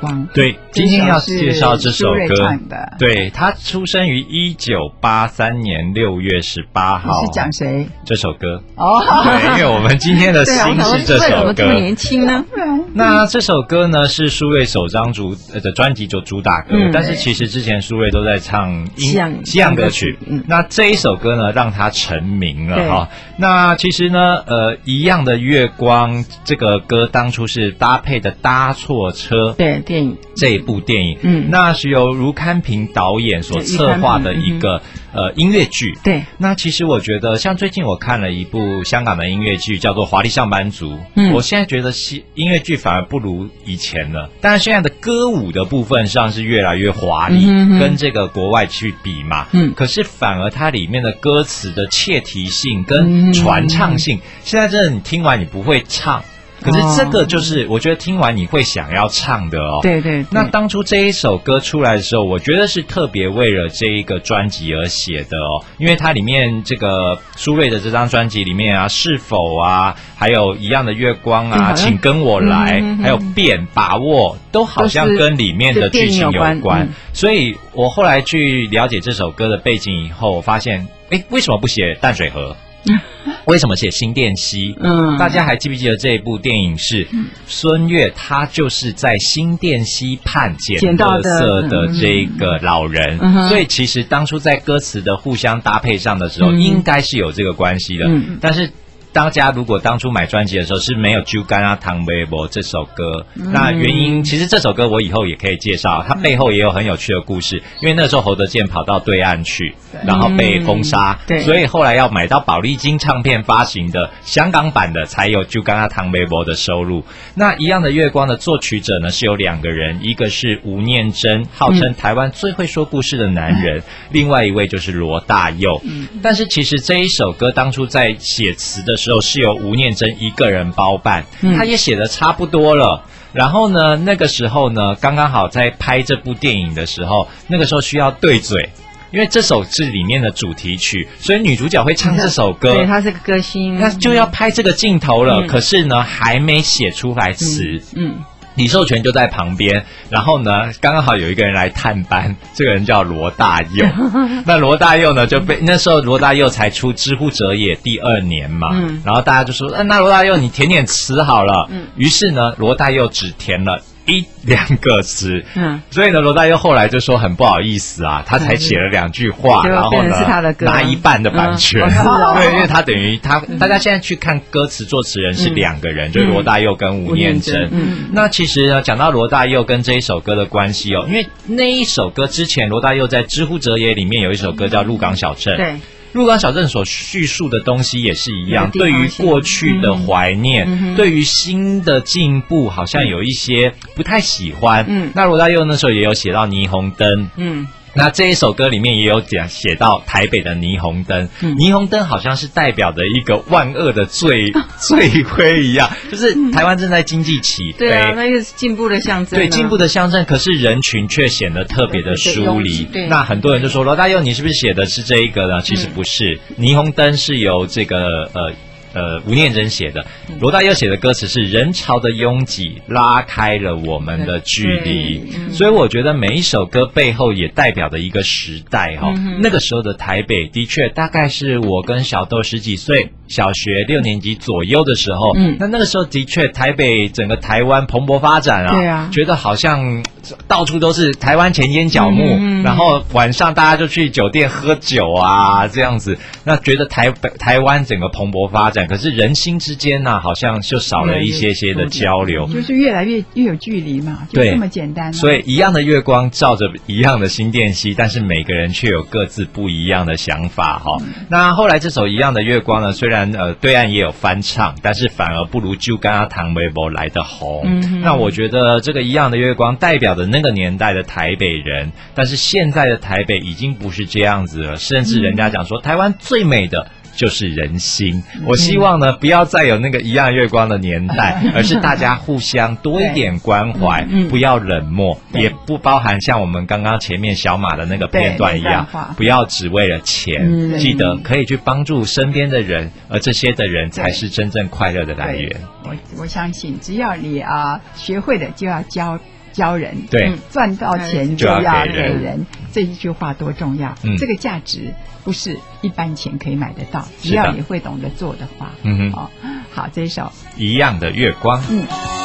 [0.00, 0.26] 光》。
[0.32, 2.34] 对，今天要介绍这首歌
[2.68, 2.96] 的。
[2.98, 7.24] 对他出生于一九八三年六月十八号。
[7.24, 7.86] 是讲谁？
[8.04, 11.52] 这首歌哦，对，因为我们今天的心是这首歌。
[11.52, 12.44] 这么年轻呢？
[12.94, 20.18] 那这首歌呢是苏芮首张主的专辑就主打歌，但是其实之前苏芮都在唱西洋西洋歌曲。
[20.46, 23.08] 那这一首歌呢让他成名了哈。
[23.36, 30.16] 那其实呢，呃，一样的月光这个歌当初是搭配的搭错车，对电影。
[30.36, 34.80] 这一部电影，嗯，那是由卢堪平导演所策划的一个
[35.12, 35.92] 呃音乐剧。
[36.02, 47.46] 对，那其实我觉得像最近我看了一部香港的音乐剧，叫做《华丽上班族》，嗯，我现在觉得戏音乐剧反而不如以前了，但是现在的歌舞的部分上是越来越华丽，
[47.78, 56.22] 跟这个国外去比嘛，嗯，可是反而它里面的歌词的切题性跟传唱性，现在真的你听完你不会唱。
[56.62, 59.80] 可是这个就是我觉得听完你会想要唱的哦。
[59.82, 60.24] 对对。
[60.30, 76.88] 那当初这一首歌出来的时候，我觉得是特别为了这一个专辑而写的哦，因为它里面这个苏芮的这张专辑里面啊，是否啊，还有一样的月光啊，请跟我来，还有变把握，都好像跟里面的剧情有关。
[77.12, 82.56] 所以我后来去了解这首歌的背景以后，我发现，哎，为什么不写淡水河？
[83.46, 84.74] 为什么写新店溪？
[84.80, 87.06] 嗯，大家还记不记得这一部电影是
[87.46, 98.06] 孙悦，他就是在新店溪畔捡到色的这个老人，所以其实当初在歌词的互相搭配上的时候，应该是有这个关系的。
[98.40, 98.70] 但是。
[99.12, 107.62] 大家如果当初买专辑的时候是没有《酒干啊唐微博》这首歌，那原因其实这首歌我以后也可以介绍，它背后也有很有趣的故事。
[107.82, 109.74] 因为那时候侯德健跑到对岸去，
[110.06, 117.04] 然后被封杀，所以后来要买到宝丽金唱片发行的香港版的才有《酒干啊唐微博》的收入。
[117.34, 125.82] 那一样的月光的作曲者呢是有两个人，一个是吴念真，号称台湾最会说故事的男人， 另外一位就是罗大佑。
[126.22, 128.96] 但是其实这一首歌当初在写词的。
[129.02, 131.24] 时候是由吴念真一个人包办，
[131.56, 133.02] 他也写的差不多了。
[133.32, 138.70] 然后呢，那个时候呢，刚刚好在拍这部电影的时候，那个时候需要对嘴，
[139.10, 142.74] 因为这首是里面的主题曲，所以女主角会唱这首歌。
[142.74, 145.42] 对，她是个歌星，那就要拍这个镜头了。
[145.48, 147.82] 可是呢，还没写出来词。
[147.96, 148.14] 嗯。
[148.54, 153.86] 李寿全就在旁边，然后呢，刚刚好有一个人来探班，这个人叫罗大佑。
[154.44, 158.68] 那罗大佑呢，就被那时候罗大佑才出《知乎者也》第二年嘛，
[159.04, 163.82] 然后大家就说：“那罗大佑你填点词好了。”于是呢，罗大佑只填了。
[164.06, 170.16] 一两个词，嗯，所以呢，罗大佑后来就说很不好意思啊，他才写了两句话，然后呢，
[170.60, 171.88] 拿一半的版权，
[172.34, 177.68] 对，因为他等于他，大家现在去看歌词作词人是两个人，就是罗大佑跟吴念真。
[177.70, 185.76] 嗯，那其实呢，讲到罗大佑跟这一首歌的关系哦，因为那一首歌之前，罗大佑在《知乎者也》里面有一首歌叫《鹿港小镇》，对。
[186.12, 194.84] 鹿港小镇所叙述的东西也是一样，对于过去的怀念，对于新的进步，好像有一些不太喜欢。
[194.88, 197.30] 嗯，那罗大佑那时候也有写到霓虹灯。
[197.36, 197.66] 嗯。
[197.94, 204.50] 那这一首歌里面也有讲写到台北的霓虹灯，霓虹灯好像是代表的一个万恶的罪
[204.80, 212.88] 罪魁一样，就是台湾正在经济起飞，对啊，那个是进步的象征，对进步的象征，可是人群却显得特别的疏离。
[213.08, 215.60] 那很多人就说罗大佑，你是不是写的是这一个呢？
[215.62, 217.98] 其实不是，霓虹灯是由这个
[218.32, 218.52] 呃。
[218.94, 220.04] 呃，吴念真写的，
[220.40, 229.14] 罗大佑写的歌词是人潮的拥挤拉开了我们的距离，所以我觉得每一首歌背后也代表着一个时代哈。
[229.40, 240.04] 那个时候的台北的确大概是我跟小豆十几岁，小学六年级左右的时候，嗯那那个时候的确台北整个台湾蓬勃发展啊，对啊，觉得好像
[240.46, 248.81] 到处都是台湾前烟角木，然后晚上大家就去酒店喝酒啊这样子，那觉得台北台湾整个蓬勃发展。
[248.86, 255.12] 可是人心之间呢，好像就少了一些些的交流，就是越来越越有距离嘛，就这么简单。
[255.12, 260.96] 所以一样的月光照着一样的新电溪，但是每个人却有各自不一样的想法哈。
[261.28, 267.80] 那后来这首一样的月光呢，虽然呃对岸也有翻唱，但是反而不如就刚刚唐微博来的红。
[268.00, 276.90] 那我觉得这个一样的月光代表的那个年代的台北人，但是现在的台北已经不是这样子了，甚至人家讲说台湾最美的。
[277.14, 278.22] 就是人心。
[278.46, 288.86] 我希望呢，不要再有那个一样月光的年代， 而是大家互相多一点关怀，不要冷漠，也不包含像我们刚刚前面小马的那个片段一样，
[289.16, 290.78] 不要只为了钱。
[290.78, 295.60] 记得可以去帮助身边的人，而这些的人才是真正快乐的来源。
[295.84, 299.18] 我我相信，只要你啊学会的就要教。
[299.52, 303.94] 教人，对嗯赚到钱就就要要给给人人，这一句话多重要！
[304.02, 304.92] 嗯这个价值
[305.24, 308.70] 不是一般钱可以买得到，只要你会懂得做的话。
[308.82, 309.30] 嗯哼，哦，
[309.70, 311.62] 好，这一首，一样的月光。
[311.70, 312.21] 嗯。